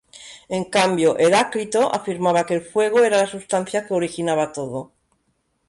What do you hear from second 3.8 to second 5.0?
que originaba todo.